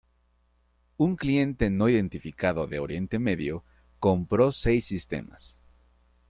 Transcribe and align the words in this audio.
Un 0.97 1.15
cliente 1.15 1.69
no 1.69 1.87
identificado 1.87 2.65
de 2.65 2.79
Oriente 2.79 3.19
Medio 3.19 3.63
compró 3.99 4.51
seis 4.51 4.83
sistemas. 4.83 5.59